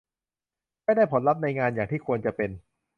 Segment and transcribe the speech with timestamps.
[0.83, 2.49] ไม่ได้ผลลัพธ์ในงานอย่างที่ควรจะเป็น